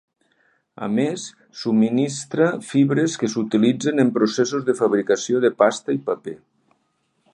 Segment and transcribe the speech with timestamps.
[0.85, 1.25] A més,
[1.63, 6.39] subministra fibres que s'utilitzen en processos de fabricació de pasta i paper.